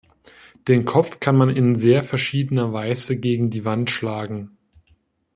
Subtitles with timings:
[0.67, 4.57] Den Kopf kann man in sehr verschiedener Weise gegen die Wand schlagen.